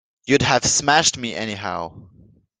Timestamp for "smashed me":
0.65-1.35